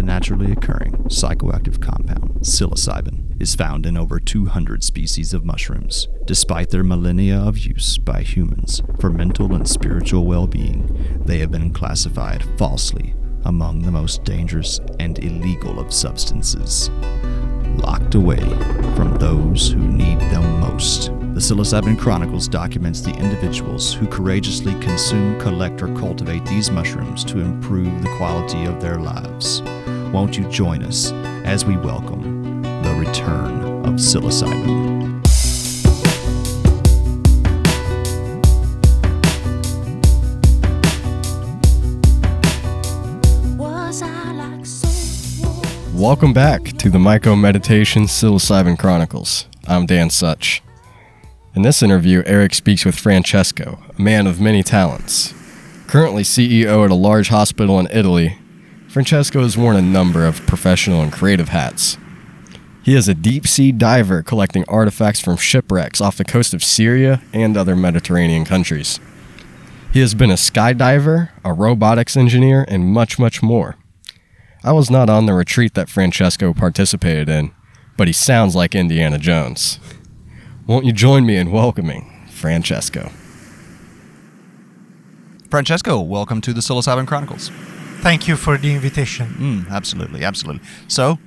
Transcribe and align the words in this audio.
the 0.00 0.06
naturally 0.06 0.50
occurring 0.50 0.92
psychoactive 1.08 1.78
compound 1.78 2.40
psilocybin 2.40 3.38
is 3.38 3.54
found 3.54 3.84
in 3.84 3.98
over 3.98 4.18
200 4.18 4.82
species 4.82 5.34
of 5.34 5.44
mushrooms. 5.44 6.08
Despite 6.24 6.70
their 6.70 6.82
millennia 6.82 7.36
of 7.36 7.58
use 7.58 7.98
by 7.98 8.22
humans 8.22 8.80
for 8.98 9.10
mental 9.10 9.54
and 9.54 9.68
spiritual 9.68 10.24
well 10.24 10.46
being, 10.46 11.20
they 11.26 11.36
have 11.40 11.50
been 11.50 11.70
classified 11.70 12.42
falsely 12.56 13.14
among 13.44 13.82
the 13.82 13.92
most 13.92 14.24
dangerous 14.24 14.80
and 14.98 15.18
illegal 15.18 15.78
of 15.78 15.92
substances. 15.92 16.88
Locked 17.76 18.14
away 18.14 18.40
from 18.96 19.18
those 19.18 19.70
who 19.70 19.86
need 19.86 20.18
them 20.18 20.60
most. 20.60 21.12
The 21.40 21.54
Psilocybin 21.54 21.98
Chronicles 21.98 22.48
documents 22.48 23.00
the 23.00 23.14
individuals 23.14 23.94
who 23.94 24.06
courageously 24.06 24.78
consume, 24.80 25.40
collect, 25.40 25.80
or 25.80 25.88
cultivate 25.94 26.44
these 26.44 26.70
mushrooms 26.70 27.24
to 27.24 27.40
improve 27.40 28.02
the 28.02 28.14
quality 28.18 28.66
of 28.66 28.78
their 28.78 28.98
lives. 28.98 29.62
Won't 30.12 30.36
you 30.36 30.46
join 30.50 30.82
us 30.82 31.12
as 31.46 31.64
we 31.64 31.78
welcome 31.78 32.60
the 32.82 32.94
return 32.94 33.62
of 33.86 33.94
psilocybin? 33.94 35.18
Welcome 45.94 46.34
back 46.34 46.64
to 46.64 46.90
the 46.90 46.98
Myco 46.98 47.40
Meditation 47.40 48.02
Psilocybin 48.02 48.78
Chronicles. 48.78 49.46
I'm 49.66 49.86
Dan 49.86 50.10
Such. 50.10 50.62
In 51.52 51.62
this 51.62 51.82
interview, 51.82 52.22
Eric 52.26 52.54
speaks 52.54 52.84
with 52.84 52.94
Francesco, 52.94 53.82
a 53.98 54.00
man 54.00 54.28
of 54.28 54.40
many 54.40 54.62
talents. 54.62 55.34
Currently 55.88 56.22
CEO 56.22 56.84
at 56.84 56.92
a 56.92 56.94
large 56.94 57.28
hospital 57.28 57.80
in 57.80 57.88
Italy, 57.90 58.38
Francesco 58.86 59.42
has 59.42 59.58
worn 59.58 59.74
a 59.74 59.82
number 59.82 60.24
of 60.24 60.46
professional 60.46 61.02
and 61.02 61.12
creative 61.12 61.48
hats. 61.48 61.98
He 62.84 62.94
is 62.94 63.08
a 63.08 63.14
deep 63.14 63.48
sea 63.48 63.72
diver 63.72 64.22
collecting 64.22 64.64
artifacts 64.68 65.18
from 65.18 65.36
shipwrecks 65.36 66.00
off 66.00 66.16
the 66.16 66.24
coast 66.24 66.54
of 66.54 66.62
Syria 66.62 67.20
and 67.32 67.56
other 67.56 67.74
Mediterranean 67.74 68.44
countries. 68.44 69.00
He 69.92 69.98
has 69.98 70.14
been 70.14 70.30
a 70.30 70.34
skydiver, 70.34 71.30
a 71.44 71.52
robotics 71.52 72.16
engineer, 72.16 72.64
and 72.68 72.86
much, 72.86 73.18
much 73.18 73.42
more. 73.42 73.76
I 74.62 74.70
was 74.70 74.88
not 74.88 75.10
on 75.10 75.26
the 75.26 75.34
retreat 75.34 75.74
that 75.74 75.88
Francesco 75.88 76.54
participated 76.54 77.28
in, 77.28 77.50
but 77.96 78.06
he 78.06 78.12
sounds 78.12 78.54
like 78.54 78.76
Indiana 78.76 79.18
Jones. 79.18 79.80
Won't 80.66 80.84
you 80.84 80.92
join 80.92 81.26
me 81.26 81.36
in 81.36 81.50
welcoming 81.50 82.26
Francesco? 82.30 83.10
Francesco, 85.50 86.00
welcome 86.00 86.40
to 86.42 86.52
the 86.52 86.60
Psilocybin 86.60 87.06
Chronicles. 87.06 87.50
Thank 88.02 88.28
you 88.28 88.36
for 88.36 88.56
the 88.56 88.72
invitation. 88.72 89.26
Mm, 89.66 89.70
absolutely, 89.70 90.24
absolutely. 90.24 90.62
So, 90.86 91.18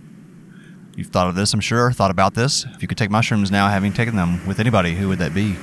you've 0.95 1.07
thought 1.07 1.27
of 1.27 1.35
this, 1.35 1.53
I'm 1.53 1.59
sure, 1.59 1.91
thought 1.91 2.09
about 2.11 2.33
this. 2.33 2.65
If 2.73 2.81
you 2.81 2.87
could 2.87 2.97
take 2.97 3.11
mushrooms 3.11 3.51
now, 3.51 3.67
having 3.67 3.91
taken 3.91 4.15
them 4.15 4.45
with 4.47 4.59
anybody, 4.59 4.95
who 4.95 5.09
would 5.09 5.19
that 5.19 5.33
be? 5.33 5.57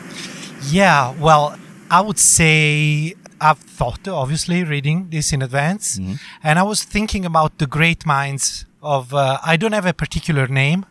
Yeah, 0.69 1.15
well, 1.19 1.59
I 1.91 2.03
would 2.03 2.19
say 2.19 3.15
I've 3.41 3.59
thought, 3.59 4.07
obviously, 4.07 4.63
reading 4.63 5.09
this 5.11 5.33
in 5.33 5.41
advance, 5.43 5.99
Mm-hmm. 5.99 6.15
and 6.43 6.59
I 6.59 6.63
was 6.63 6.85
thinking 6.85 7.25
about 7.25 7.59
the 7.59 7.67
great 7.67 8.05
minds 8.05 8.67
of. 8.83 9.15
Uh, 9.15 9.39
I 9.43 9.57
don't 9.57 9.73
have 9.73 9.87
a 9.87 9.95
particular 9.95 10.47
name, 10.47 10.85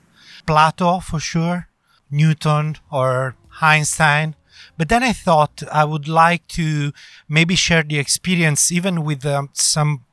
Plato 0.47 0.99
for 0.99 1.19
sure, 1.19 1.67
Newton 2.11 2.77
or 2.91 3.35
Einstein, 3.61 4.35
but 4.77 4.89
then 4.89 5.03
I 5.03 5.13
thought 5.13 5.63
I 5.71 5.83
would 5.85 6.07
like 6.07 6.47
to 6.49 6.91
maybe 7.27 7.55
share 7.55 7.83
the 7.83 7.99
experience 7.99 8.71
even 8.71 9.03
with 9.03 9.25
um, 9.25 9.49
some 9.53 10.05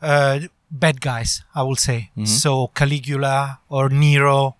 uh, 0.00 0.40
bad 0.70 1.00
guys. 1.00 1.42
I 1.54 1.62
will 1.62 1.76
say. 1.76 2.10
So, 2.24 2.68
Caligula 2.74 3.60
or 3.68 3.88
Nero, 3.88 4.56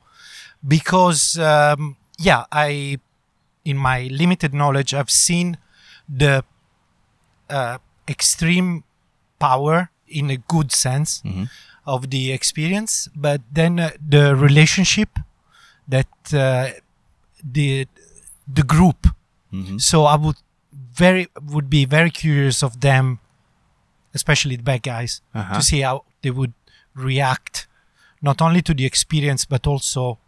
because 0.66 1.38
um, 1.38 1.96
yeah, 2.18 2.44
I 2.50 2.98
in 3.64 3.76
my 3.76 4.08
limited 4.10 4.52
knowledge, 4.54 4.94
I've 4.94 5.10
seen 5.10 5.58
the 6.08 6.42
uh, 7.50 7.78
extreme 8.08 8.84
power 9.38 9.90
in 10.08 10.30
a 10.30 10.36
good 10.38 10.72
sense 10.72 11.22
of 11.86 12.10
the 12.10 12.32
experience, 12.32 13.08
but 13.14 13.40
then 13.52 13.78
uh, 13.78 13.90
the 14.00 14.34
relationship 14.34 15.18
that 15.88 16.08
uh, 16.34 16.70
the 17.52 17.86
the 18.54 18.62
group. 18.62 19.06
So 19.78 20.04
I 20.04 20.16
would 20.16 20.36
very 20.92 21.26
would 21.54 21.68
be 21.70 21.86
very 21.86 22.10
curious 22.10 22.62
of 22.62 22.80
them, 22.80 23.18
especially 24.14 24.56
the 24.56 24.62
bad 24.62 24.82
guys, 24.82 25.22
Uh-huh. 25.34 25.54
to 25.56 25.62
see 25.62 25.80
how 25.80 26.04
they 26.22 26.30
would 26.30 26.52
react, 26.94 27.66
not 28.20 28.42
only 28.42 28.60
to 28.62 28.74
the 28.74 28.84
experience 28.84 29.46
but 29.48 29.66
also 29.66 30.18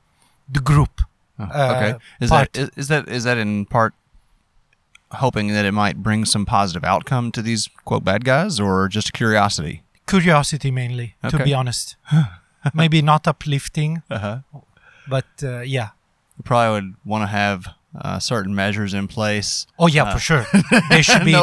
the 0.54 0.60
group. 0.60 1.02
Oh, 1.38 1.44
uh, 1.44 1.74
okay. 1.76 1.98
Is 2.20 2.30
part. 2.30 2.52
that 2.52 2.62
is, 2.62 2.70
is 2.76 2.88
that 2.88 3.08
is 3.08 3.24
that 3.24 3.36
in 3.38 3.66
part 3.66 3.92
hoping 5.12 5.48
that 5.48 5.64
it 5.64 5.72
might 5.72 5.96
bring 6.02 6.24
some 6.24 6.46
positive 6.46 6.84
outcome 6.84 7.30
to 7.32 7.42
these 7.42 7.68
quote 7.84 8.04
bad 8.04 8.24
guys, 8.24 8.60
or 8.60 8.88
just 8.88 9.12
curiosity? 9.12 9.82
curiosity 10.06 10.72
mainly 10.72 11.14
to 11.28 11.38
be 11.44 11.54
honest 11.54 11.94
maybe 12.74 13.00
not 13.00 13.28
uplifting 13.28 14.02
Uh-huh. 14.10 14.38
But 15.16 15.26
uh, 15.42 15.60
yeah 15.76 15.88
You 16.38 16.44
probably 16.44 16.70
would 16.76 16.90
want 17.04 17.22
to 17.26 17.30
have 17.42 17.58
uh, 18.00 18.18
certain 18.32 18.54
measures 18.54 18.92
in 18.94 19.06
place. 19.08 19.66
oh 19.82 19.88
yeah 19.96 20.06
for 20.14 20.20
sure 20.28 20.44
they 20.90 21.02
should 21.02 21.24
be 21.24 21.36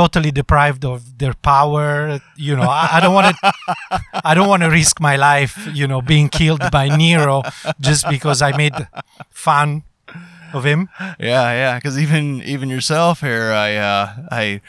totally 0.00 0.30
deprived 0.42 0.82
of 0.84 1.00
their 1.22 1.34
power 1.52 2.18
you 2.36 2.54
know 2.58 2.68
i, 2.82 2.86
I 2.96 2.98
don't 3.02 3.14
want 3.14 3.26
to 3.36 3.40
i 4.30 4.32
don't 4.36 4.48
want 4.52 4.62
to 4.66 4.70
risk 4.80 4.94
my 5.10 5.16
life 5.30 5.54
you 5.80 5.86
know 5.90 6.00
being 6.02 6.28
killed 6.40 6.62
by 6.78 6.84
nero 7.02 7.42
just 7.88 8.02
because 8.14 8.38
i 8.48 8.50
made 8.56 8.74
fun 9.30 9.68
of 10.52 10.64
him 10.64 10.88
Yeah, 11.18 11.46
yeah. 11.62 11.74
Because 11.78 11.98
even 12.04 12.24
even 12.54 12.66
yourself 12.70 13.20
here, 13.20 13.50
I 13.66 13.70
uh, 13.74 14.04
I 14.30 14.60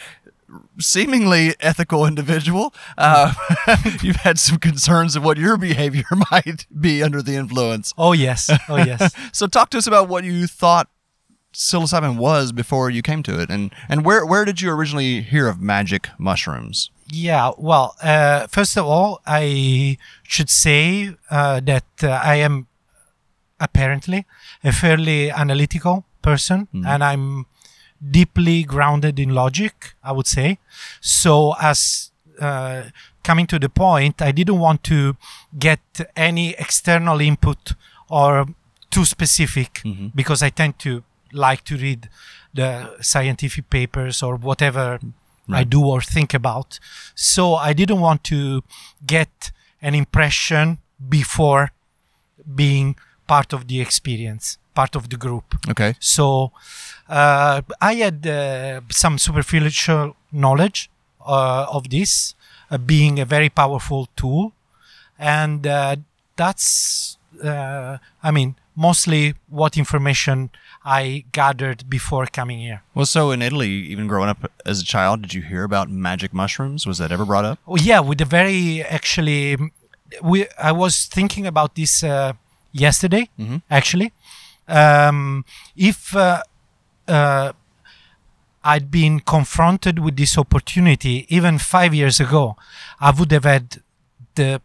seemingly 0.80 1.56
ethical 1.60 2.06
individual. 2.06 2.74
Uh, 2.98 3.34
you've 4.02 4.18
had 4.18 4.40
some 4.40 4.58
concerns 4.58 5.16
of 5.16 5.24
what 5.24 5.38
your 5.38 5.58
behavior 5.58 6.06
might 6.32 6.66
be 6.80 7.04
under 7.04 7.22
the 7.22 7.36
influence. 7.36 7.94
oh 7.98 8.14
yes 8.14 8.50
oh 8.70 8.78
yes 8.78 9.14
So 9.32 9.48
talk 9.48 9.70
to 9.72 9.78
us 9.78 9.88
about 9.88 10.08
what 10.10 10.24
you 10.24 10.48
thought 10.48 10.88
psilocybin 11.54 12.18
was 12.18 12.52
before 12.52 12.90
you 12.90 13.02
came 13.02 13.24
to 13.24 13.40
it, 13.40 13.50
and 13.50 13.72
and 13.88 14.04
where 14.06 14.26
where 14.26 14.44
did 14.46 14.62
you 14.62 14.70
originally 14.72 15.22
hear 15.22 15.48
of 15.48 15.62
magic 15.62 16.10
mushrooms? 16.18 16.90
Yeah, 17.12 17.52
well, 17.58 17.96
uh, 18.02 18.48
first 18.48 18.76
of 18.78 18.86
all, 18.86 19.22
I 19.28 19.98
should 20.24 20.50
say 20.50 21.14
uh, 21.30 21.60
that 21.62 21.86
uh, 22.04 22.10
I 22.10 22.36
am 22.38 22.68
apparently 23.60 24.26
a 24.64 24.72
fairly 24.72 25.32
analytical 25.32 26.04
person 26.22 26.68
and 26.74 27.04
I'm 27.04 27.46
deeply 28.12 28.64
grounded 28.64 29.20
in 29.20 29.30
logic, 29.30 29.94
I 30.04 30.12
would 30.12 30.28
say. 30.28 30.60
So, 31.02 31.56
as 31.62 32.12
uh, 32.40 32.84
coming 33.24 33.48
to 33.48 33.60
the 33.60 33.70
point, 33.70 34.22
I 34.22 34.32
didn't 34.32 34.60
want 34.60 34.84
to 34.86 35.16
get 35.58 35.80
any 36.16 36.52
external 36.60 37.22
input 37.22 37.74
or 38.10 38.46
too 38.92 39.06
specific 39.06 39.82
because 40.16 40.44
I 40.44 40.50
tend 40.50 40.80
to 40.80 41.04
like 41.34 41.64
to 41.66 41.76
read 41.78 42.10
the 42.54 42.96
scientific 43.02 43.70
papers 43.70 44.24
or 44.24 44.36
whatever 44.36 45.00
I 45.50 45.64
do 45.64 45.86
or 45.86 46.02
think 46.02 46.34
about. 46.34 46.80
So 47.14 47.56
I 47.56 47.74
didn't 47.74 48.00
want 48.00 48.24
to 48.26 48.64
get 49.06 49.52
an 49.82 49.94
impression 49.96 50.80
before 51.10 51.72
being 52.56 52.96
part 53.28 53.54
of 53.54 53.68
the 53.68 53.82
experience, 53.82 54.58
part 54.76 54.96
of 54.96 55.10
the 55.10 55.18
group. 55.18 55.46
Okay. 55.70 55.96
So 56.00 56.52
uh, 57.10 57.62
I 57.82 57.94
had 57.96 58.28
uh, 58.28 58.82
some 58.92 59.18
superficial 59.18 60.16
knowledge 60.32 60.90
uh, 61.26 61.66
of 61.78 61.90
this 61.90 62.36
uh, 62.72 62.78
being 62.78 63.20
a 63.20 63.26
very 63.26 63.50
powerful 63.50 64.08
tool, 64.16 64.54
and 65.18 65.66
uh, 65.66 65.96
that's 66.36 67.18
uh, 67.44 67.98
I 68.24 68.32
mean 68.32 68.56
mostly 68.76 69.34
what 69.50 69.78
information 69.78 70.50
I 70.84 71.24
gathered 71.32 71.90
before 71.90 72.26
coming 72.28 72.60
here. 72.60 72.82
Well, 72.94 73.06
so 73.06 73.32
in 73.32 73.42
Italy, 73.42 73.70
even 73.70 74.08
growing 74.08 74.30
up 74.30 74.52
as 74.66 74.82
a 74.82 74.86
child, 74.86 75.22
did 75.22 75.34
you 75.34 75.42
hear 75.42 75.64
about 75.64 75.90
magic 75.90 76.34
mushrooms? 76.34 76.86
Was 76.86 76.98
that 76.98 77.12
ever 77.12 77.26
brought 77.26 77.46
up? 77.46 77.60
Oh, 77.68 77.78
yeah, 77.78 78.02
with 78.02 78.22
a 78.22 78.26
very 78.26 78.84
actually, 78.84 79.58
we 80.22 80.46
I 80.62 80.72
was 80.72 81.06
thinking 81.06 81.48
about 81.48 81.76
this 81.76 82.04
uh, 82.04 82.34
yesterday. 82.72 83.30
Actually, 83.70 84.12
um, 84.68 85.46
if 85.76 86.16
uh, 86.16 86.42
uh, 87.08 87.54
I'd 88.64 88.90
been 88.90 89.20
confronted 89.20 90.00
with 90.00 90.16
this 90.18 90.38
opportunity 90.38 91.26
even 91.30 91.60
five 91.60 91.94
years 91.94 92.20
ago, 92.20 92.56
I 93.00 93.12
would 93.12 93.32
have 93.32 93.44
had 93.46 93.82
the 94.36 94.60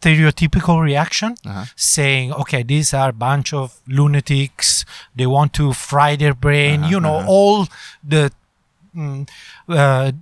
stereotypical 0.00 0.80
reaction, 0.82 1.34
saying, 1.76 2.32
"Okay, 2.32 2.62
these 2.62 2.92
are 2.94 3.08
a 3.08 3.12
bunch 3.12 3.52
of 3.52 3.80
lunatics. 3.86 4.84
They 5.16 5.26
want 5.26 5.52
to 5.54 5.72
fry 5.72 6.16
their 6.16 6.34
brain. 6.34 6.84
You 6.84 7.00
know, 7.00 7.24
all 7.26 7.68
the." 8.04 8.30
mm, 8.94 9.28
uh, 9.68 10.12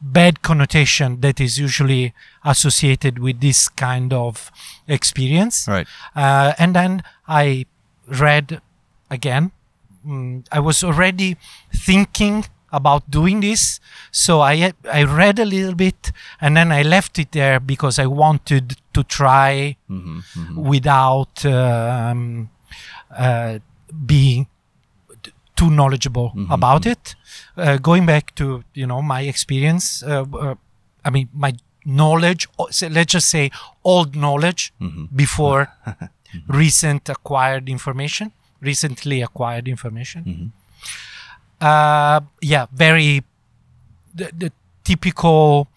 bad 0.00 0.42
connotation 0.42 1.20
that 1.20 1.40
is 1.40 1.58
usually 1.58 2.14
associated 2.44 3.18
with 3.18 3.40
this 3.40 3.68
kind 3.68 4.12
of 4.12 4.50
experience. 4.88 5.68
Right. 5.68 5.86
Uh, 6.16 6.54
and 6.58 6.74
then 6.74 7.02
I 7.28 7.66
read 8.06 8.60
again. 9.10 9.52
Mm, 10.06 10.46
I 10.50 10.60
was 10.60 10.82
already 10.82 11.36
thinking 11.74 12.46
about 12.72 13.10
doing 13.10 13.40
this, 13.40 13.80
so 14.10 14.40
I 14.40 14.72
I 14.90 15.02
read 15.02 15.38
a 15.38 15.44
little 15.44 15.74
bit, 15.74 16.12
and 16.40 16.56
then 16.56 16.72
I 16.72 16.82
left 16.82 17.18
it 17.18 17.32
there 17.32 17.60
because 17.60 17.98
I 17.98 18.06
wanted 18.06 18.76
to 18.94 19.02
try 19.02 19.76
without 20.56 21.44
um, 21.44 22.48
uh, 23.10 23.58
being 24.06 24.46
too 25.60 25.70
knowledgeable 25.70 26.32
about 26.56 26.86
it. 26.86 27.14
Uh, 27.56 27.76
going 27.88 28.06
back 28.06 28.34
to 28.40 28.64
you 28.74 28.86
know 28.86 29.00
my 29.02 29.20
experience, 29.32 30.02
uh, 30.02 30.24
uh, 30.46 30.54
I 31.04 31.10
mean 31.10 31.28
my 31.46 31.52
knowledge. 31.84 32.48
Let's 32.98 33.12
just 33.12 33.28
say 33.28 33.50
old 33.84 34.16
knowledge 34.16 34.72
before 35.14 35.68
recent 36.62 37.08
acquired 37.08 37.68
information, 37.68 38.32
recently 38.60 39.20
acquired 39.22 39.68
information. 39.68 40.52
Uh, 41.60 42.20
yeah, 42.40 42.66
very 42.72 43.22
the, 44.14 44.30
the 44.36 44.52
typical 44.84 45.68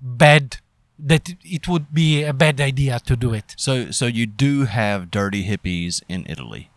bad 0.00 0.58
that 0.98 1.34
it 1.42 1.66
would 1.66 1.92
be 1.92 2.22
a 2.22 2.32
bad 2.32 2.60
idea 2.60 3.00
to 3.00 3.16
do 3.16 3.34
it. 3.34 3.54
So, 3.56 3.90
so 3.90 4.06
you 4.06 4.26
do 4.26 4.64
have 4.64 5.10
dirty 5.10 5.44
hippies 5.44 6.02
in 6.08 6.24
Italy. 6.28 6.70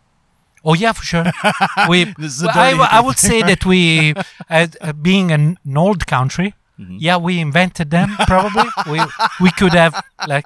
Oh 0.65 0.73
yeah, 0.73 0.91
for 0.93 1.03
sure. 1.03 1.25
We, 1.89 2.05
This 2.17 2.37
is 2.37 2.43
a 2.43 2.49
I, 2.53 2.71
I 2.91 2.99
would 2.99 3.17
say 3.19 3.41
that 3.43 3.65
we, 3.65 4.13
uh, 4.49 4.67
being 5.01 5.31
an 5.31 5.57
old 5.75 6.05
country, 6.07 6.53
Mm-hmm. 6.79 6.97
yeah, 6.99 7.17
we 7.17 7.39
invented 7.39 7.89
them. 7.89 8.09
Probably 8.27 8.69
we 8.91 8.99
we 9.41 9.49
could 9.49 9.73
have 9.73 9.99
like 10.27 10.45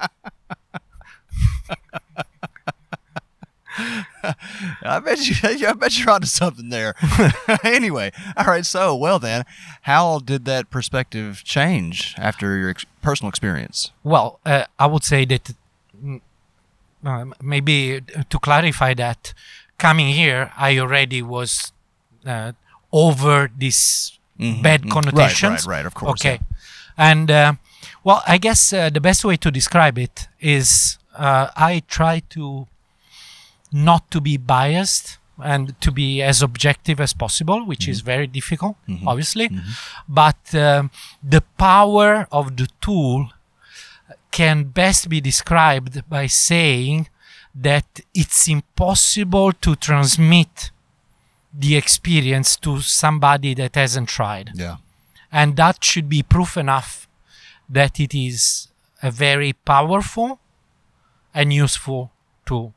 I 4.84 5.00
bet 5.04 5.28
you. 5.28 5.36
I 5.68 5.74
bet 5.74 5.98
you're 5.98 6.10
onto 6.10 6.28
something 6.28 6.70
there. 6.70 6.96
anyway, 7.64 8.12
all 8.38 8.46
right. 8.46 8.66
So, 8.66 8.96
well 8.96 9.20
then, 9.20 9.44
how 9.84 10.20
did 10.20 10.46
that 10.46 10.70
perspective 10.70 11.44
change 11.44 12.16
after 12.18 12.58
your 12.58 12.70
ex- 12.70 12.86
personal 13.02 13.30
experience? 13.30 13.92
well, 14.04 14.40
uh, 14.46 14.66
I 14.80 14.86
would 14.88 15.04
say 15.04 15.26
that 15.26 15.52
mm, 16.04 16.22
um, 17.04 17.34
maybe 17.42 18.02
to 18.30 18.40
clarify 18.40 18.94
that 18.96 19.34
coming 19.82 20.10
here, 20.14 20.52
I 20.56 20.78
already 20.78 21.22
was 21.24 21.74
uh, 22.26 22.52
over 22.94 23.50
these 23.58 24.20
bad 24.38 24.90
connotations. 24.90 25.62
Mm-hmm. 25.62 25.70
right, 25.70 25.78
right, 25.78 25.86
of 25.86 25.94
course, 25.94 26.22
Okay, 26.22 26.40
and 26.98 27.30
uh, 27.32 27.54
well, 28.04 28.22
I 28.28 28.38
guess 28.38 28.72
uh, 28.72 28.90
the 28.90 29.02
best 29.02 29.26
way 29.26 29.38
to 29.38 29.50
describe 29.50 29.98
it 29.98 30.28
is 30.40 30.98
uh, 31.18 31.48
I 31.56 31.82
try 31.88 32.22
to 32.36 32.68
not 33.72 34.12
to 34.12 34.22
be 34.22 34.38
biased 34.38 35.18
and 35.44 35.74
to 35.82 35.92
be 35.92 36.22
as 36.22 36.44
objective 36.44 37.00
as 37.00 37.14
possible, 37.14 37.66
which 37.66 37.88
is 37.88 38.02
very 38.02 38.28
difficult, 38.28 38.76
obviously. 39.08 39.50
But 40.08 40.54
um, 40.54 40.92
the 41.24 41.42
power 41.58 42.28
of 42.32 42.58
the 42.58 42.68
tool 42.80 43.30
can 44.30 44.66
best 44.66 45.10
be 45.10 45.20
described 45.20 46.08
by 46.08 46.28
saying 46.28 47.08
that 47.54 48.00
it's 48.14 48.48
impossible 48.48 49.52
to 49.54 49.76
transmit 49.76 50.72
the 51.54 51.76
experience 51.76 52.56
to 52.58 52.80
somebody 52.80 53.54
that 53.54 53.76
hasn't 53.76 54.10
tried. 54.10 54.52
Yeah. 54.56 54.78
And 55.32 55.56
that 55.58 55.84
should 55.84 56.08
be 56.08 56.24
proof 56.24 56.58
enough 56.58 57.08
that 57.70 58.00
it 58.00 58.14
is 58.14 58.68
a 59.04 59.12
very 59.12 59.54
powerful 59.54 60.40
and 61.34 61.54
useful 61.54 62.12
tool. 62.46 62.74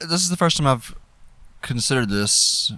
This 0.00 0.22
is 0.22 0.30
the 0.30 0.36
first 0.36 0.56
time 0.56 0.66
I've 0.66 0.94
considered 1.60 2.08
this 2.08 2.72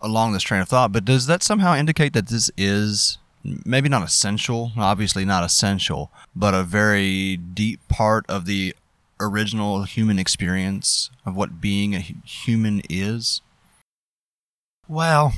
along 0.00 0.32
this 0.32 0.42
train 0.42 0.60
of 0.60 0.68
thought. 0.68 0.92
But 0.92 1.04
does 1.04 1.26
that 1.26 1.42
somehow 1.42 1.76
indicate 1.76 2.12
that 2.14 2.28
this 2.28 2.50
is 2.56 3.18
maybe 3.64 3.88
not 3.88 4.02
essential, 4.02 4.72
obviously 4.76 5.24
not 5.24 5.44
essential, 5.44 6.10
but 6.34 6.54
a 6.54 6.62
very 6.62 7.36
deep 7.36 7.80
part 7.88 8.24
of 8.28 8.44
the 8.44 8.74
original 9.20 9.84
human 9.84 10.18
experience 10.18 11.10
of 11.26 11.36
what 11.36 11.60
being 11.60 11.94
a 11.94 12.00
human 12.00 12.82
is? 12.88 13.42
Well, 14.88 15.34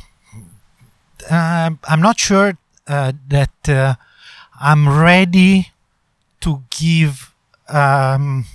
um, 1.30 1.78
I'm 1.84 2.00
not 2.00 2.18
sure 2.18 2.56
uh, 2.86 3.12
that 3.28 3.68
uh, 3.68 3.94
I'm 4.60 4.88
ready 4.88 5.72
to 6.40 6.62
give 6.70 7.32
um, 7.68 8.46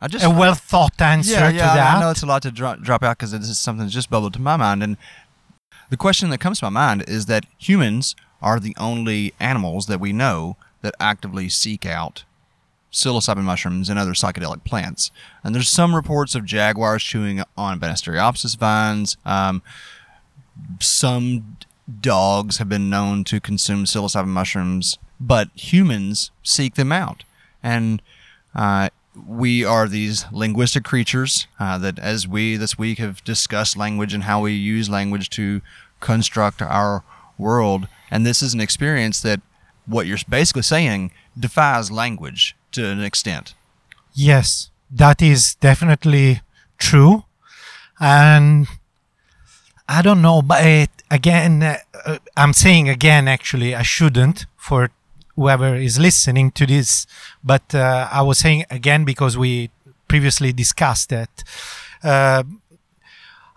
I 0.00 0.08
just 0.08 0.24
a 0.24 0.30
well 0.30 0.54
thought 0.54 1.00
answer 1.00 1.32
yeah, 1.32 1.48
yeah. 1.50 1.72
I- 1.72 1.74
that. 1.76 1.96
I 1.96 2.00
know 2.00 2.10
it's 2.10 2.22
a 2.22 2.26
lot 2.26 2.42
to 2.42 2.50
dro- 2.50 2.76
drop 2.76 3.02
out 3.02 3.18
because 3.18 3.32
this 3.32 3.48
is 3.48 3.58
something 3.58 3.84
that's 3.84 3.94
just 3.94 4.10
bubbled 4.10 4.34
to 4.34 4.40
my 4.40 4.56
mind, 4.56 4.82
and 4.82 4.96
the 5.90 5.96
question 5.96 6.30
that 6.30 6.38
comes 6.38 6.60
to 6.60 6.66
my 6.66 6.70
mind 6.70 7.04
is 7.08 7.26
that 7.26 7.46
humans 7.58 8.14
are 8.42 8.58
the 8.58 8.74
only 8.78 9.34
animals 9.38 9.86
that 9.86 10.00
we 10.00 10.12
know 10.12 10.56
that 10.82 10.94
actively 10.98 11.48
seek 11.48 11.84
out 11.84 12.24
psilocybin 12.92 13.42
mushrooms 13.42 13.88
and 13.88 13.98
other 13.98 14.12
psychedelic 14.12 14.64
plants. 14.64 15.10
And 15.44 15.54
there's 15.54 15.68
some 15.68 15.94
reports 15.94 16.34
of 16.34 16.44
jaguars 16.44 17.02
chewing 17.02 17.42
on 17.56 17.80
Banisteriopsis 17.80 18.56
vines. 18.56 19.16
Um, 19.24 19.62
some 20.80 21.56
dogs 22.00 22.58
have 22.58 22.68
been 22.68 22.90
known 22.90 23.24
to 23.24 23.40
consume 23.40 23.84
psilocybin 23.84 24.28
mushrooms, 24.28 24.98
but 25.20 25.48
humans 25.54 26.30
seek 26.42 26.74
them 26.74 26.92
out. 26.92 27.24
And 27.62 28.02
uh, 28.54 28.90
we 29.26 29.64
are 29.64 29.88
these 29.88 30.24
linguistic 30.32 30.84
creatures 30.84 31.46
uh, 31.58 31.78
that, 31.78 31.98
as 31.98 32.26
we 32.26 32.56
this 32.56 32.78
week 32.78 32.98
have 32.98 33.22
discussed 33.24 33.76
language 33.76 34.14
and 34.14 34.24
how 34.24 34.40
we 34.40 34.52
use 34.52 34.88
language 34.88 35.30
to 35.30 35.60
construct 36.00 36.62
our 36.62 37.02
world. 37.38 37.88
And 38.10 38.24
this 38.24 38.42
is 38.42 38.54
an 38.54 38.60
experience 38.60 39.20
that 39.22 39.40
what 39.86 40.06
you're 40.06 40.18
basically 40.28 40.62
saying 40.62 41.10
defies 41.38 41.90
language 41.90 42.56
to 42.72 42.86
an 42.86 43.00
extent. 43.00 43.54
Yes, 44.12 44.70
that 44.90 45.22
is 45.22 45.54
definitely 45.56 46.40
true. 46.78 47.24
And 47.98 48.66
I 49.88 50.02
don't 50.02 50.22
know, 50.22 50.42
but 50.42 50.64
it, 50.64 50.90
again, 51.10 51.62
uh, 51.62 51.76
uh, 52.04 52.18
I'm 52.36 52.52
saying 52.52 52.88
again, 52.88 53.28
actually, 53.28 53.74
I 53.74 53.82
shouldn't 53.82 54.46
for 54.56 54.90
whoever 55.36 55.74
is 55.74 55.98
listening 55.98 56.50
to 56.52 56.66
this, 56.66 57.06
but 57.42 57.74
uh, 57.74 58.08
I 58.10 58.22
was 58.22 58.38
saying 58.38 58.64
again 58.70 59.04
because 59.04 59.36
we 59.36 59.70
previously 60.08 60.52
discussed 60.52 61.10
that. 61.10 61.44
Uh, 62.02 62.42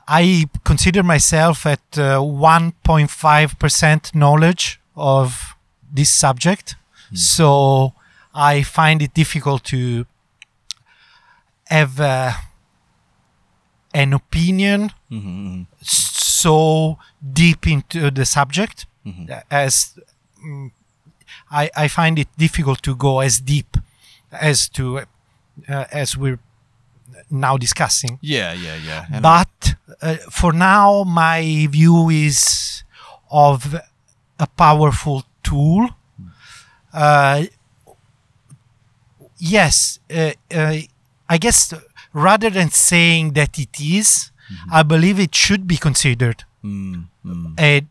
I 0.07 0.45
consider 0.63 1.01
myself 1.01 1.65
at 1.65 1.79
uh, 1.97 2.19
1.5% 2.19 4.15
knowledge 4.15 4.81
of 4.95 5.55
this 5.91 6.09
subject. 6.09 6.75
So 7.13 7.93
I 8.33 8.63
find 8.63 9.01
it 9.01 9.13
difficult 9.13 9.63
to 9.65 10.05
have 11.67 11.99
uh, 11.99 12.31
an 13.93 14.13
opinion 14.13 14.91
so 15.81 16.97
deep 17.31 17.67
into 17.67 18.11
the 18.11 18.25
subject 18.25 18.85
as 19.51 19.97
mm, 20.43 20.71
I, 21.51 21.69
I 21.75 21.87
find 21.87 22.17
it 22.19 22.27
difficult 22.37 22.81
to 22.83 22.95
go 22.95 23.19
as 23.19 23.39
deep 23.39 23.77
as 24.31 24.67
to 24.69 24.99
uh, 25.69 25.85
as 25.91 26.17
we're 26.17 26.39
now 27.29 27.57
discussing. 27.57 28.17
Yeah, 28.21 28.53
yeah, 28.53 28.75
yeah. 28.75 29.05
And 29.11 29.21
but 29.21 29.75
uh, 30.01 30.15
for 30.31 30.53
now 30.53 31.03
my 31.03 31.67
view 31.69 32.09
is 32.09 32.83
of 33.31 33.75
a 34.39 34.47
powerful 34.47 35.23
tool. 35.43 35.89
Uh, 36.93 37.45
yes 39.51 39.99
uh, 40.09 40.31
uh, 40.59 40.77
i 41.29 41.37
guess 41.37 41.73
rather 42.13 42.49
than 42.49 42.69
saying 42.69 43.33
that 43.33 43.57
it 43.59 43.79
is, 43.81 44.31
i 44.71 44.83
believe 44.83 45.19
it 45.19 45.35
should 45.35 45.67
be 45.67 45.77
considered 45.77 46.43
Mm, 46.63 47.07
mm. 47.25 47.59
a, 47.59 47.81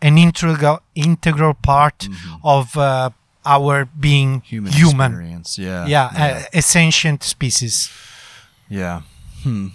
an 0.00 0.16
integral 0.16 0.80
integral 0.94 1.52
part 1.52 2.08
of 2.42 2.74
uh, 2.76 3.10
our 3.44 3.84
being 3.84 4.40
human, 4.40 4.72
human, 4.72 5.12
experience. 5.12 5.58
Yeah, 5.58 5.86
yeah, 5.86 6.08
Uh, 6.24 6.58
a 6.58 6.62
sentient 6.62 7.22
species 7.22 7.90
Yeah. 8.70 9.02
Hmm. 9.42 9.66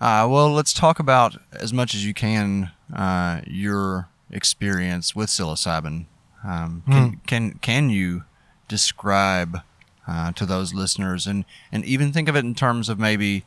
Uh, 0.00 0.26
well, 0.32 0.50
let's 0.58 0.72
talk 0.72 0.98
about 1.00 1.36
as 1.52 1.72
much 1.72 1.94
as 1.94 2.04
you 2.06 2.14
can 2.14 2.70
uh, 2.94 3.40
your 3.46 4.08
experience 4.30 5.14
with 5.16 5.28
psilocybin. 5.30 6.06
Um, 6.44 6.82
can, 6.90 7.20
can 7.26 7.44
can 7.60 7.90
you 7.90 8.22
describe 8.68 9.60
uh, 10.06 10.32
to 10.32 10.46
those 10.46 10.74
listeners 10.74 11.26
and 11.26 11.44
and 11.72 11.84
even 11.84 12.12
think 12.12 12.28
of 12.28 12.36
it 12.36 12.44
in 12.44 12.54
terms 12.54 12.88
of 12.88 12.98
maybe 12.98 13.44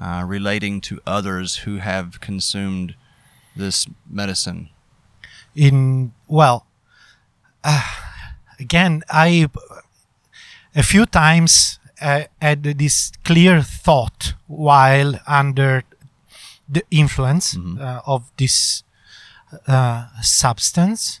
uh, 0.00 0.24
relating 0.26 0.80
to 0.80 1.00
others 1.06 1.56
who 1.58 1.76
have 1.78 2.20
consumed 2.20 2.94
this 3.56 3.86
medicine? 4.08 4.70
in 5.54 6.12
well 6.28 6.66
again, 8.58 9.02
I 9.08 9.48
a 10.74 10.82
few 10.82 11.06
times 11.06 11.78
uh, 12.00 12.24
had 12.40 12.62
this 12.62 13.12
clear 13.24 13.62
thought 13.62 14.34
while 14.46 15.18
under 15.26 15.82
the 16.68 16.84
influence 16.90 17.56
uh, 17.56 18.00
of 18.06 18.30
this 18.36 18.82
uh, 19.66 20.06
substance 20.20 21.20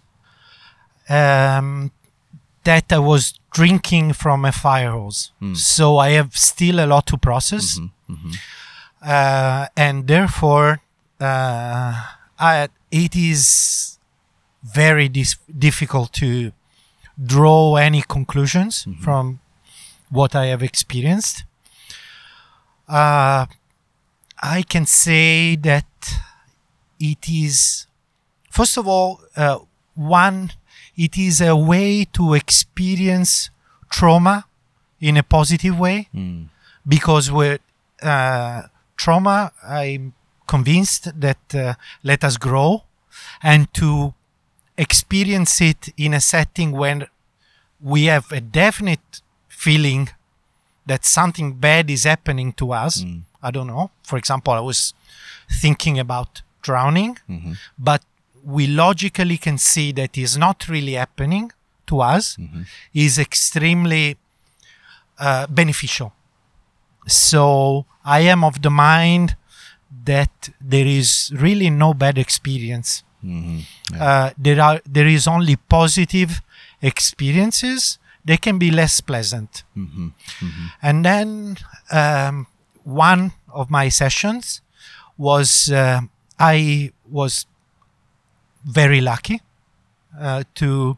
um, 1.08 1.90
that 2.64 2.92
I 2.92 2.98
was 2.98 3.38
drinking 3.58 4.06
from 4.22 4.44
a 4.44 4.52
fire 4.52 4.92
hose. 4.98 5.20
So 5.54 5.84
I 6.06 6.08
have 6.18 6.30
still 6.50 6.76
a 6.80 6.86
lot 6.86 7.04
to 7.06 7.16
process, 7.18 7.66
uh, 9.02 9.66
and 9.76 10.06
therefore 10.06 10.68
uh, 11.20 11.92
I, 12.38 12.68
it 12.90 13.14
is 13.30 13.98
very 14.62 15.08
dis- 15.08 15.38
difficult 15.66 16.12
to 16.22 16.52
draw 17.32 17.76
any 17.88 18.02
conclusions 18.16 18.86
from 19.04 19.24
what 20.10 20.34
I 20.34 20.46
have 20.52 20.62
experienced. 20.72 21.44
Uh, 22.88 23.46
I 24.58 24.62
can 24.72 24.86
say 24.86 25.56
that 25.56 25.86
it 27.00 27.22
is, 27.28 27.86
first 28.50 28.78
of 28.78 28.86
all, 28.86 29.20
uh, 29.36 29.58
one, 29.94 30.50
it 30.98 31.16
is 31.16 31.40
a 31.40 31.54
way 31.54 32.04
to 32.12 32.34
experience 32.34 33.50
trauma 33.88 34.36
in 35.00 35.16
a 35.16 35.22
positive 35.22 35.78
way 35.78 36.08
because 36.86 37.30
with 37.30 37.60
uh, 38.02 38.62
trauma, 38.96 39.52
I'm 39.62 40.12
convinced 40.46 41.02
that 41.20 41.38
uh, 41.54 41.74
let 42.02 42.24
us 42.24 42.36
grow 42.36 42.82
and 43.42 43.72
to 43.74 44.12
experience 44.76 45.60
it 45.60 45.88
in 45.96 46.14
a 46.14 46.20
setting 46.20 46.72
when 46.72 47.06
we 47.80 48.04
have 48.12 48.26
a 48.32 48.40
definite 48.40 49.22
feeling 49.48 50.08
that 50.86 51.04
something 51.04 51.48
bad 51.54 51.90
is 51.90 52.04
happening 52.04 52.52
to 52.54 52.72
us. 52.72 53.04
I 53.42 53.50
don't 53.52 53.66
know. 53.66 53.90
For 54.02 54.16
example, 54.18 54.52
I 54.54 54.60
was 54.60 54.94
thinking 55.60 55.98
about 55.98 56.42
drowning, 56.62 57.18
but 57.78 58.02
we 58.54 58.64
logically 58.84 59.38
can 59.46 59.58
see 59.58 59.88
that 60.00 60.12
is 60.24 60.32
not 60.38 60.58
really 60.74 60.94
happening 61.02 61.46
to 61.86 61.94
us, 62.14 62.24
is 62.94 63.18
extremely 63.18 64.16
uh, 65.26 65.46
beneficial. 65.60 66.10
So 67.06 67.84
I 68.04 68.20
am 68.32 68.40
of 68.44 68.54
the 68.66 68.70
mind 68.70 69.36
that 70.04 70.34
there 70.72 70.88
is 71.00 71.08
really 71.44 71.70
no 71.70 71.92
bad 71.94 72.16
experience. 72.18 72.90
Uh, 74.04 74.30
there 74.46 74.60
are 74.66 74.78
there 74.96 75.08
is 75.16 75.26
only 75.26 75.56
positive 75.56 76.30
experiences. 76.80 77.98
They 78.24 78.36
can 78.36 78.56
be 78.58 78.70
less 78.70 79.00
pleasant. 79.00 79.64
And 80.82 81.04
then 81.04 81.56
um, 81.90 82.46
one 82.84 83.32
of 83.60 83.70
my 83.70 83.90
sessions 83.90 84.62
was 85.16 85.50
uh, 85.70 86.00
I 86.38 86.92
was 87.10 87.46
very 88.64 89.00
lucky 89.00 89.40
uh, 90.18 90.42
to 90.54 90.96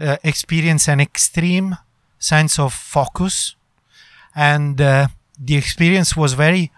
uh, 0.00 0.16
experience 0.22 0.88
an 0.88 1.00
extreme 1.00 1.76
sense 2.18 2.58
of 2.58 2.72
focus, 2.72 3.56
and 4.34 4.80
uh, 4.80 5.08
the 5.38 5.56
experience 5.56 6.16
was 6.16 6.34
very 6.34 6.70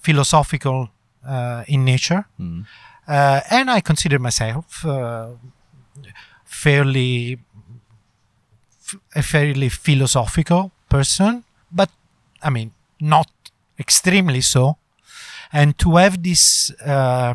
philosophical 0.00 0.88
uh, 1.26 1.64
in 1.68 1.84
nature. 1.84 2.24
Uh, 3.08 3.40
and 3.50 3.70
I 3.70 3.80
consider 3.80 4.18
myself 4.18 4.84
uh, 4.84 5.28
fairly 6.44 7.38
f- 8.84 8.96
a 9.14 9.22
fairly 9.22 9.68
philosophical 9.68 10.70
person, 10.88 11.44
but 11.70 11.90
I 12.42 12.50
mean 12.50 12.72
not 13.00 13.28
extremely 13.78 14.40
so. 14.40 14.76
And 15.52 15.76
to 15.78 15.96
have 15.96 16.22
this 16.22 16.70
uh, 16.84 17.34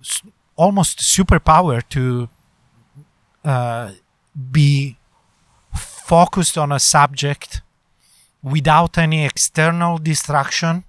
s- 0.00 0.22
almost 0.58 0.98
superpower 0.98 1.80
to 1.88 2.28
uh, 3.44 3.92
be 4.50 4.96
focused 5.74 6.56
on 6.58 6.72
a 6.72 6.78
subject 6.78 7.62
without 8.42 8.98
any 8.98 9.24
external 9.24 9.98
distraction, 9.98 10.84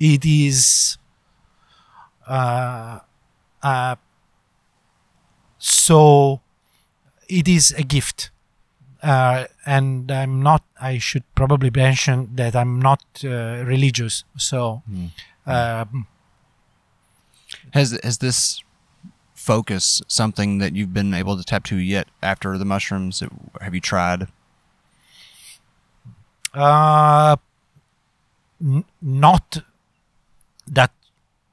it 0.00 0.24
is 0.24 0.98
uh, 2.26 2.98
uh, 3.62 3.96
so 5.58 6.40
it 7.28 7.48
is 7.48 7.72
a 7.78 7.82
gift. 7.82 8.30
Uh, 9.02 9.44
and 9.66 10.10
i'm 10.10 10.42
not 10.42 10.62
i 10.80 10.98
should 10.98 11.22
probably 11.34 11.70
mention 11.70 12.28
that 12.34 12.56
i'm 12.56 12.80
not 12.80 13.02
uh, 13.24 13.62
religious 13.64 14.24
so 14.36 14.82
um, 15.46 16.06
Has 17.72 17.88
has 18.02 18.18
this 18.18 18.64
focus 19.46 20.02
something 20.08 20.58
that 20.60 20.72
you've 20.76 20.92
been 21.00 21.14
able 21.14 21.36
to 21.36 21.44
tap 21.44 21.64
to 21.64 21.76
yet 21.76 22.06
after 22.22 22.58
the 22.58 22.64
mushrooms? 22.64 23.22
Have 23.60 23.74
you 23.74 23.80
tried? 23.92 24.26
uh, 26.54 27.36
n- 28.60 28.84
not 29.02 29.58
that 30.66 30.90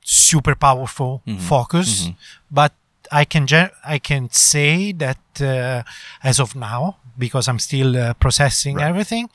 super 0.04 0.56
powerful 0.56 1.22
focus, 1.40 2.10
but 2.52 2.72
I 3.12 3.26
can 3.26 3.46
gen- 3.48 3.72
I 3.86 4.00
can 4.00 4.30
say 4.32 4.94
that 4.94 5.20
uh, 5.42 5.84
as 6.24 6.40
of 6.40 6.56
now, 6.56 6.98
because 7.18 7.48
I'm 7.50 7.60
still 7.60 7.96
uh, 7.98 8.14
processing 8.14 8.76
Right. 8.78 8.88
everything. 8.90 9.30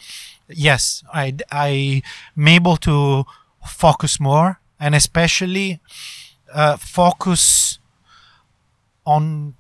Yes, 0.49 1.05
I 1.13 1.35
I'm 1.53 2.49
able 2.49 2.77
to 2.79 3.25
focus 3.67 4.19
more, 4.21 4.59
and 4.81 4.95
especially 4.95 5.81
uh, 6.55 6.77
focus 6.79 7.79
on 9.15 9.55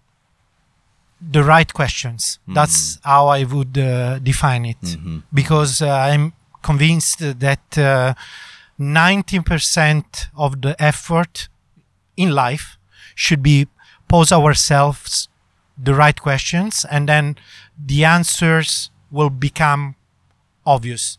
the 1.33 1.43
right 1.43 1.71
questions. 1.81 2.38
That's 2.59 2.99
how 3.02 3.26
I 3.38 3.45
would 3.45 3.76
uh, 3.78 4.19
define 4.21 4.64
it. 4.73 4.83
Because 5.33 5.83
uh, 5.83 5.88
I'm 6.12 6.33
convinced 6.62 7.19
that 7.40 7.67
uh, 7.78 8.14
90% 8.78 10.05
of 10.37 10.61
the 10.61 10.75
effort 10.90 11.49
in 12.17 12.31
life 12.35 12.76
should 13.14 13.43
be 13.43 13.67
pose 14.09 14.33
ourselves 14.33 15.28
the 15.87 15.95
right 15.95 16.19
questions 16.21 16.85
and 16.90 17.09
then 17.09 17.37
the 17.87 18.05
answers 18.05 18.90
will 19.11 19.31
become 19.31 19.95
obvious. 20.64 21.19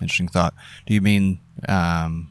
Interesting 0.00 0.28
thought. 0.28 0.54
Do 0.86 0.94
you 0.94 1.00
mean 1.00 1.40
um, 1.68 2.28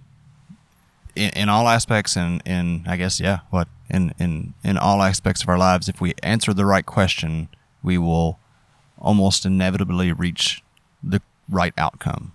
in, 1.16 1.30
in 1.32 1.50
all 1.50 1.68
aspects 1.68 2.16
and 2.18 2.42
in, 2.46 2.84
I 2.88 2.98
guess 2.98 3.20
yeah 3.20 3.40
what 3.50 3.68
in, 3.90 4.14
in 4.20 4.54
in 4.64 4.78
all 4.78 5.02
aspects 5.02 5.44
of 5.44 5.50
our 5.50 5.58
lives 5.58 5.88
if 5.90 6.02
we 6.02 6.14
answer 6.24 6.54
the 6.54 6.66
right 6.66 6.86
question 6.86 7.50
we 7.84 7.98
will 7.98 8.40
almost 8.98 9.46
inevitably 9.46 10.12
reach 10.12 10.64
the 11.04 11.22
right 11.50 11.74
outcome 11.78 12.34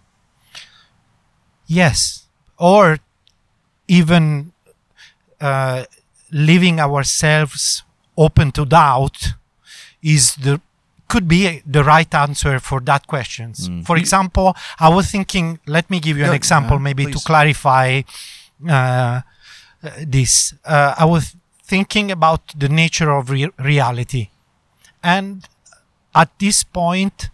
Yes, 1.70 2.26
or 2.58 2.98
even 3.86 4.52
uh, 5.40 5.84
leaving 6.32 6.80
ourselves 6.80 7.84
open 8.16 8.50
to 8.52 8.64
doubt 8.66 9.34
is 10.02 10.34
the 10.34 10.60
could 11.06 11.28
be 11.28 11.62
the 11.64 11.84
right 11.84 12.12
answer 12.12 12.58
for 12.58 12.80
that 12.80 13.06
questions. 13.06 13.68
For 13.84 13.96
example, 13.96 14.56
I 14.80 14.88
was 14.88 15.12
thinking. 15.12 15.60
Let 15.64 15.88
me 15.90 16.00
give 16.00 16.18
you 16.18 16.24
an 16.24 16.34
example, 16.34 16.80
maybe 16.80 17.06
to 17.06 17.18
clarify 17.20 18.02
uh, 18.68 19.20
this. 20.06 20.54
Uh, 20.64 20.94
I 20.98 21.04
was 21.04 21.36
thinking 21.62 22.10
about 22.10 22.58
the 22.58 22.68
nature 22.68 23.10
of 23.10 23.30
re- 23.30 23.50
reality, 23.58 24.30
and 25.02 25.48
at 26.14 26.30
this 26.38 26.64
point, 26.64 27.30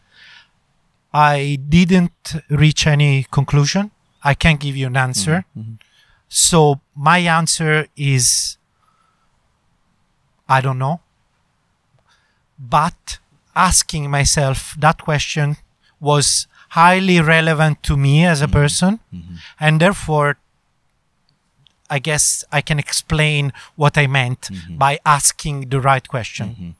I 1.12 1.58
didn't 1.68 2.34
reach 2.50 2.86
any 2.86 3.26
conclusion. 3.30 3.90
I 4.22 4.34
can't 4.34 4.60
give 4.60 4.76
you 4.76 4.86
an 4.88 4.96
answer. 4.96 5.44
So 6.28 6.80
my 6.94 7.18
answer 7.18 7.86
is 7.96 8.58
I 10.48 10.60
don't 10.60 10.78
know. 10.78 11.00
But 12.58 13.18
asking 13.54 14.10
myself 14.10 14.74
that 14.78 15.02
question 15.02 15.56
was 16.00 16.46
highly 16.70 17.20
relevant 17.20 17.82
to 17.84 17.96
me 17.96 18.24
as 18.24 18.42
a 18.42 18.48
person. 18.48 19.00
And 19.58 19.80
therefore, 19.80 20.36
I 21.90 21.98
guess 21.98 22.44
I 22.52 22.60
can 22.60 22.78
explain 22.78 23.52
what 23.76 23.96
I 23.96 24.06
meant 24.06 24.50
by 24.70 24.98
asking 25.04 25.68
the 25.70 25.80
right 25.80 26.06
question. 26.08 26.74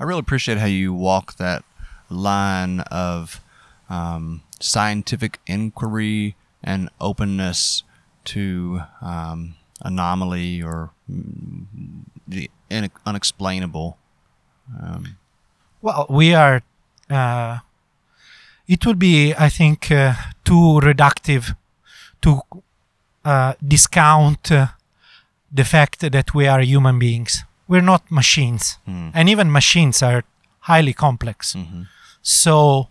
I 0.00 0.02
really 0.04 0.20
appreciate 0.20 0.58
how 0.58 0.66
you 0.66 0.92
walk 0.92 1.36
that 1.36 1.62
line 2.10 2.80
of 2.90 3.40
um, 3.88 4.42
scientific 4.60 5.38
inquiry 5.46 6.34
and 6.62 6.88
openness 7.00 7.82
to 8.24 8.82
um, 9.02 9.54
anomaly 9.82 10.62
or 10.62 10.90
mm, 11.10 11.66
the 12.26 12.50
in- 12.70 12.90
unexplainable. 13.06 13.96
Um, 14.80 15.16
Well, 15.82 16.06
we 16.08 16.34
are. 16.34 16.62
Uh, 17.10 17.58
it 18.66 18.86
would 18.86 18.98
be, 18.98 19.34
I 19.34 19.50
think, 19.50 19.90
uh, 19.90 20.14
too 20.44 20.80
reductive 20.82 21.54
to 22.22 22.40
uh, 23.24 23.54
discount 23.66 24.50
uh, 24.50 24.66
the 25.56 25.64
fact 25.64 26.00
that 26.00 26.34
we 26.34 26.46
are 26.48 26.60
human 26.62 26.98
beings. 26.98 27.44
We're 27.68 27.80
not 27.92 28.02
machines, 28.10 28.78
Hmm. 28.84 29.08
and 29.14 29.28
even 29.28 29.50
machines 29.52 30.02
are 30.02 30.22
highly 30.60 30.92
complex. 30.92 31.54
mhm. 31.54 31.86
So, 32.22 32.88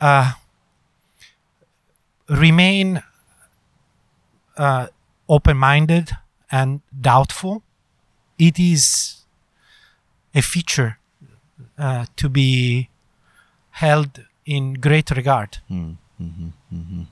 uh, 0.00 0.32
remain 2.28 3.02
uh, 4.56 4.86
open-minded 5.28 6.10
and 6.50 6.80
doubtful. 7.00 7.62
It 8.38 8.58
is 8.58 9.16
a 10.34 10.42
feature 10.42 10.98
uh, 11.78 12.06
to 12.16 12.28
be 12.28 12.88
held 13.70 14.24
in 14.44 14.74
great 14.74 15.10
regard. 15.10 15.58
Mm, 15.70 15.96
mhm, 16.20 16.52
mhm. 16.72 17.06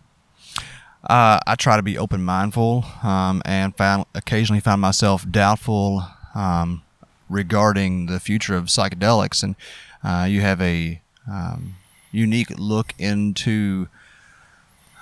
Uh, 1.08 1.40
I 1.46 1.54
try 1.54 1.76
to 1.76 1.82
be 1.82 1.96
open 1.96 2.22
mindful 2.22 2.84
um, 3.02 3.40
and 3.46 3.74
found 3.74 4.04
occasionally 4.14 4.60
found 4.60 4.82
myself 4.82 5.24
doubtful 5.30 6.04
um, 6.34 6.82
regarding 7.30 8.06
the 8.06 8.20
future 8.20 8.54
of 8.54 8.66
psychedelics. 8.66 9.42
And 9.42 9.56
uh, 10.04 10.26
you 10.28 10.42
have 10.42 10.60
a 10.60 11.00
um, 11.26 11.76
unique 12.12 12.50
look 12.58 12.92
into 12.98 13.88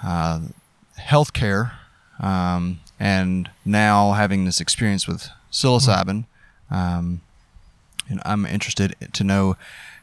uh, 0.05 0.41
healthcare, 0.99 1.73
um, 2.21 2.81
and 3.01 3.51
now 3.65 4.13
having 4.13 4.45
this 4.45 4.61
experience 4.61 5.07
with 5.09 5.29
psilocybin, 5.51 6.25
um, 6.71 7.21
and 8.09 8.21
I'm 8.25 8.47
interested 8.47 8.95
to 9.13 9.25
know 9.25 9.57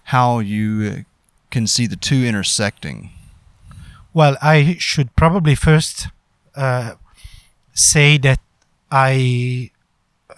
how 0.05 0.39
you 0.39 1.05
can 1.50 1.67
see 1.67 1.88
the 1.88 1.95
two 1.95 2.25
intersecting. 2.25 3.12
Well, 4.13 4.38
I 4.41 4.75
should 4.79 5.15
probably 5.15 5.55
first 5.55 6.08
uh, 6.55 6.93
say 7.74 8.17
that 8.20 8.39
I 8.91 9.72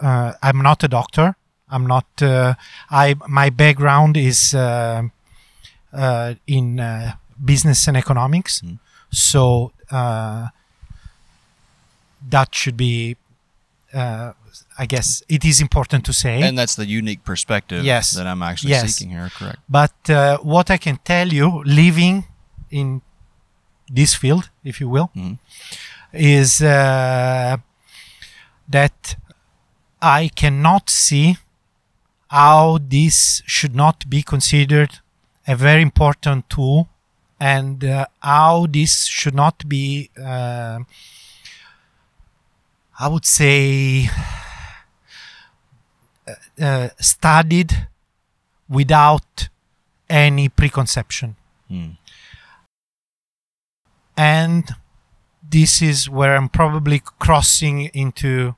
uh, 0.00 0.32
I'm 0.42 0.62
not 0.62 0.82
a 0.84 0.88
doctor. 0.88 1.36
I'm 1.68 1.86
not. 1.86 2.06
Uh, 2.22 2.54
I 2.90 3.14
my 3.28 3.50
background 3.50 4.16
is 4.16 4.54
uh, 4.54 5.02
uh, 5.92 6.34
in 6.46 6.80
uh, 6.80 7.12
business 7.44 7.88
and 7.88 7.96
economics, 7.96 8.60
Mm. 8.62 8.78
so 9.10 9.72
uh, 9.90 10.48
that 12.30 12.54
should 12.54 12.76
be. 12.76 13.16
Uh, 13.94 14.32
I 14.78 14.86
guess 14.86 15.22
it 15.28 15.44
is 15.44 15.60
important 15.60 16.04
to 16.04 16.12
say. 16.12 16.42
And 16.42 16.58
that's 16.58 16.74
the 16.74 16.86
unique 16.86 17.24
perspective 17.24 17.84
Yes. 17.84 18.10
that 18.12 18.26
I'm 18.26 18.42
actually 18.42 18.70
Yes. 18.72 18.94
seeking 18.94 19.10
here, 19.10 19.30
correct? 19.30 19.58
But 19.68 20.10
uh, 20.10 20.38
what 20.42 20.70
I 20.70 20.76
can 20.78 20.98
tell 21.04 21.28
you, 21.32 21.62
living 21.64 22.24
in 22.70 23.00
this 23.88 24.14
field, 24.14 24.50
if 24.64 24.80
you 24.80 24.88
will, 24.88 25.10
Mhm. 25.14 25.38
is 26.12 26.60
uh, 26.62 27.56
that 28.68 29.16
I 30.02 30.28
cannot 30.34 30.90
see 30.90 31.36
how 32.30 32.78
this 32.80 33.42
should 33.46 33.74
not 33.74 34.08
be 34.10 34.22
considered 34.22 34.98
a 35.46 35.54
very 35.54 35.82
important 35.82 36.48
tool 36.50 36.88
and 37.38 37.84
uh, 37.84 38.06
how 38.20 38.66
this 38.66 39.06
should 39.06 39.34
not 39.34 39.68
be, 39.68 40.10
uh, 40.18 40.80
I 42.98 43.08
would 43.08 43.24
say, 43.26 44.08
uh, 46.26 46.64
uh, 46.64 46.88
studied 47.00 47.86
without 48.68 49.48
any 50.08 50.48
preconception. 50.48 51.36
Mm. 51.70 51.96
And 54.16 54.64
this 55.42 55.82
is 55.82 56.08
where 56.08 56.36
I'm 56.36 56.48
probably 56.48 57.00
crossing 57.18 57.86
into 57.94 58.54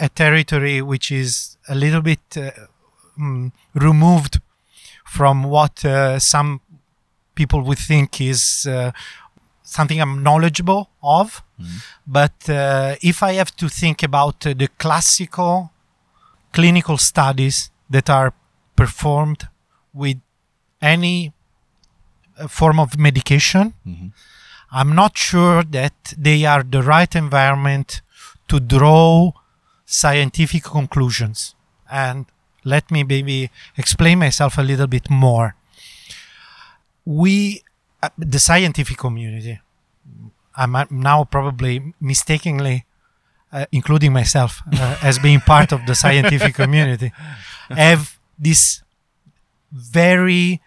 a 0.00 0.08
territory 0.08 0.80
which 0.82 1.10
is 1.10 1.56
a 1.68 1.74
little 1.74 2.02
bit 2.02 2.20
uh, 2.36 2.50
mm, 3.18 3.50
removed 3.74 4.40
from 5.04 5.42
what 5.44 5.84
uh, 5.84 6.18
some 6.18 6.60
people 7.34 7.62
would 7.62 7.78
think 7.78 8.20
is 8.20 8.66
uh, 8.66 8.92
something 9.62 10.00
I'm 10.00 10.22
knowledgeable 10.22 10.90
of. 11.02 11.42
Mhm. 11.60 11.82
But 12.06 12.48
uh, 12.48 12.94
if 13.02 13.22
I 13.22 13.32
have 13.34 13.54
to 13.56 13.68
think 13.68 14.02
about 14.02 14.46
uh, 14.46 14.54
the 14.54 14.68
classical 14.78 15.70
clinical 16.52 16.98
studies 16.98 17.70
that 17.90 18.08
are 18.10 18.32
performed 18.76 19.48
with 19.92 20.18
any 20.80 21.32
uh, 22.38 22.46
form 22.48 22.78
of 22.78 22.96
medication, 22.98 23.74
Mhm. 23.86 24.12
I'm 24.70 24.94
not 24.94 25.16
sure 25.16 25.62
that 25.62 26.14
they 26.16 26.44
are 26.44 26.62
the 26.62 26.82
right 26.82 27.14
environment 27.14 28.02
to 28.48 28.60
draw 28.60 29.32
scientific 29.86 30.64
conclusions. 30.64 31.54
And 31.90 32.26
let 32.64 32.90
me 32.90 33.02
maybe 33.02 33.50
explain 33.76 34.18
myself 34.18 34.58
a 34.58 34.62
little 34.62 34.86
bit 34.86 35.08
more. 35.10 35.54
We, 37.04 37.62
uh, 38.02 38.10
the 38.18 38.38
scientific 38.38 38.98
community, 38.98 39.60
I'm 40.54 40.76
now 40.90 41.24
probably 41.24 41.94
mistakenly 42.00 42.84
uh, 43.50 43.64
including 43.72 44.12
myself 44.12 44.60
uh, 44.74 44.98
as 45.02 45.18
being 45.18 45.40
part 45.40 45.72
of 45.72 45.86
the 45.86 45.94
scientific 45.94 46.54
community, 46.54 47.12
have 47.70 48.18
this 48.38 48.82
very 49.72 50.60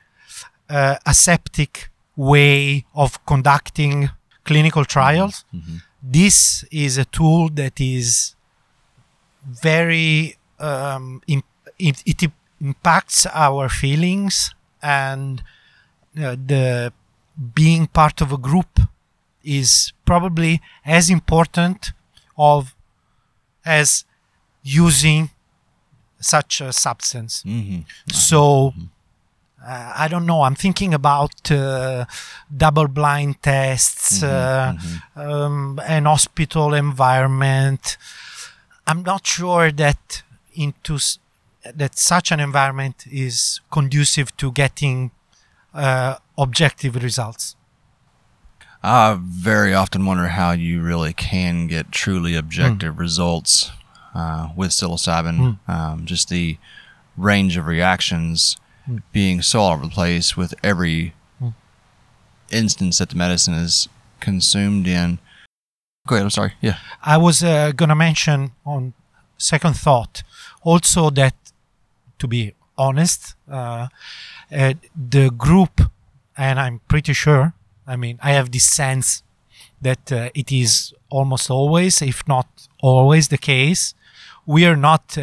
uh, 0.68 0.96
aseptic 1.06 1.91
way 2.16 2.86
of 2.94 3.24
conducting 3.26 4.10
clinical 4.44 4.86
trials. 4.86 5.46
Mhm. 5.54 5.82
This 6.04 6.66
is 6.72 6.98
a 6.98 7.06
tool 7.06 7.50
that 7.50 7.80
is 7.80 8.36
very 9.46 10.38
um, 10.60 11.22
im- 11.28 11.44
it, 11.80 12.04
it 12.06 12.32
impacts 12.60 13.26
our 13.34 13.68
feelings 13.70 14.54
and 14.82 15.42
uh, 16.18 16.36
the 16.46 16.94
being 17.56 17.88
part 17.88 18.22
of 18.22 18.32
a 18.32 18.38
group 18.38 18.80
is 19.44 19.94
probably 20.06 20.62
as 20.86 21.10
important 21.10 21.92
of 22.38 22.76
as 23.66 24.06
using 24.64 25.32
such 26.20 26.62
a 26.62 26.72
substance 26.72 27.42
Mhm. 27.46 27.86
so 28.12 28.74
uh, 29.68 29.94
I 29.96 30.08
don't 30.08 30.26
know. 30.26 30.42
I'm 30.44 30.56
thinking 30.56 30.94
about 30.94 31.52
uh, 31.52 32.06
double 32.56 32.88
blind 32.88 33.42
tests, 33.42 34.24
uh, 34.24 34.74
Um, 35.16 35.80
an 35.86 36.06
hospital 36.06 36.74
environment. 36.74 37.98
I'm 38.88 39.04
not 39.04 39.26
sure 39.28 39.72
that 39.72 40.24
into 40.54 40.96
s- 40.96 41.20
that 41.78 41.98
such 41.98 42.32
an 42.32 42.40
environment 42.40 43.06
is 43.12 43.62
conducive 43.70 44.36
to 44.38 44.52
getting 44.52 45.12
uh, 45.74 46.16
objective 46.38 46.96
results. 47.04 47.56
I 48.84 49.18
very 49.22 49.74
often 49.76 50.06
wonder 50.06 50.28
how 50.30 50.52
you 50.54 50.82
really 50.82 51.14
can 51.14 51.68
get 51.68 51.92
truly 51.92 52.36
objective 52.36 52.98
results 52.98 53.72
uh, 54.16 54.50
with 54.56 54.72
psilocybin. 54.72 55.60
Um, 55.68 56.06
just 56.06 56.30
the 56.30 56.58
range 57.16 57.58
of 57.58 57.68
reactions 57.68 58.58
being 59.12 59.42
so 59.42 59.60
all 59.60 59.74
over 59.74 59.84
the 59.84 59.90
place 59.90 60.36
with 60.36 60.54
every 60.64 61.14
instance 62.52 62.98
that 62.98 63.10
the 63.10 63.16
medicine 63.16 63.54
is 63.54 63.88
consumed 64.20 64.88
in. 64.88 65.20
Go 66.08 66.16
ahead. 66.16 66.26
I'm 66.26 66.30
sorry. 66.30 66.54
Yeah. 66.62 66.78
I 67.02 67.18
was 67.18 67.44
uh, 67.44 67.72
gonna 67.76 67.96
mention 67.96 68.52
on 68.66 68.94
second 69.38 69.76
thought 69.76 70.24
also 70.64 71.10
that, 71.12 71.36
to 72.20 72.28
be 72.28 72.54
honest, 72.78 73.36
uh, 73.50 73.88
uh, 74.52 74.74
the 74.96 75.30
group, 75.30 75.82
and 76.38 76.60
I'm 76.60 76.82
pretty 76.88 77.14
sure. 77.14 77.54
I 77.88 77.96
mean, 77.96 78.20
I 78.22 78.32
have 78.32 78.52
this 78.52 78.68
sense 78.68 79.24
that 79.82 80.12
uh, 80.12 80.30
it 80.34 80.52
is 80.52 80.94
almost 81.10 81.50
always, 81.50 82.02
if 82.02 82.28
not 82.28 82.48
always, 82.82 83.28
the 83.28 83.38
case. 83.38 83.94
We 84.46 84.66
are 84.66 84.76
not 84.76 85.18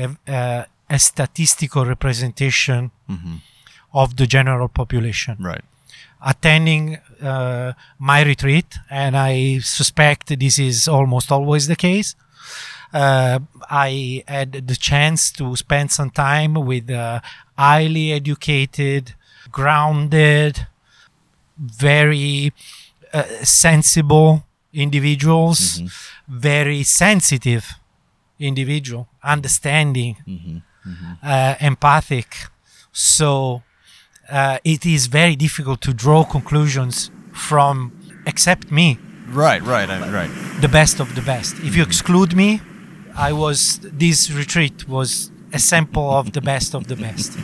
a, 0.91 0.99
statistical 0.99 1.85
representation 1.85 2.91
Mhm. 3.09 3.41
of 3.93 4.17
the 4.17 4.27
general 4.27 4.69
population 4.69 5.37
Right. 5.41 5.65
attending 6.21 6.99
uh, 7.23 7.73
my 7.99 8.21
retreat, 8.23 8.79
and 8.91 9.17
I 9.17 9.59
suspect 9.61 10.39
this 10.39 10.59
is 10.59 10.89
almost 10.89 11.31
always 11.33 11.67
the 11.67 11.77
case. 11.77 12.15
Uh, 12.93 13.39
I 13.71 14.23
had 14.27 14.53
the 14.67 14.77
chance 14.77 15.31
to 15.33 15.55
spend 15.57 15.91
some 15.93 16.11
time 16.11 16.55
with 16.55 16.91
uh, 16.91 17.21
highly 17.57 18.13
educated, 18.13 19.15
grounded, 19.51 20.67
very 21.59 22.53
uh, 23.13 23.25
sensible 23.43 24.45
individuals, 24.73 25.83
very 26.29 26.83
sensitive 26.83 27.65
individual, 28.39 29.09
understanding, 29.23 30.17
uh, 31.23 31.55
empathic. 31.61 32.29
So 32.93 33.63
uh, 34.31 34.59
it 34.65 34.85
is 34.87 35.07
very 35.07 35.37
difficult 35.37 35.81
to 35.83 35.93
draw 35.95 36.25
conclusions 36.25 37.11
from 37.33 37.93
except 38.27 38.71
me, 38.71 38.99
Right, 39.29 39.63
right, 39.63 39.89
I- 39.91 40.11
right. 40.11 40.31
the 40.61 40.69
best 40.69 41.01
of 41.01 41.15
the 41.15 41.23
best. 41.23 41.55
If 41.63 41.77
you 41.77 41.83
exclude 41.83 42.35
me, 42.35 42.61
I 43.17 43.33
was 43.33 43.79
this 43.83 44.31
retreat 44.31 44.89
was 44.89 45.31
a 45.53 45.59
sample 45.59 46.11
of 46.11 46.33
the 46.33 46.41
best 46.41 46.75
of 46.75 46.87
the 46.89 46.97
best. 46.97 47.33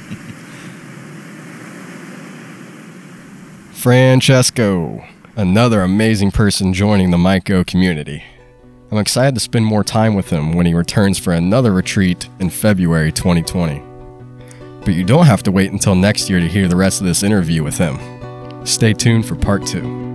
Francesco, 3.72 5.04
another 5.36 5.82
amazing 5.82 6.30
person 6.30 6.72
joining 6.72 7.10
the 7.10 7.16
Myco 7.16 7.66
community. 7.66 8.22
I'm 8.94 9.00
excited 9.00 9.34
to 9.34 9.40
spend 9.40 9.66
more 9.66 9.82
time 9.82 10.14
with 10.14 10.30
him 10.30 10.52
when 10.52 10.66
he 10.66 10.72
returns 10.72 11.18
for 11.18 11.32
another 11.32 11.72
retreat 11.72 12.28
in 12.38 12.48
February 12.48 13.10
2020. 13.10 13.82
But 14.84 14.94
you 14.94 15.02
don't 15.02 15.26
have 15.26 15.42
to 15.42 15.50
wait 15.50 15.72
until 15.72 15.96
next 15.96 16.30
year 16.30 16.38
to 16.38 16.46
hear 16.46 16.68
the 16.68 16.76
rest 16.76 17.00
of 17.00 17.06
this 17.08 17.24
interview 17.24 17.64
with 17.64 17.76
him. 17.76 17.98
Stay 18.64 18.92
tuned 18.92 19.26
for 19.26 19.34
part 19.34 19.66
two. 19.66 20.13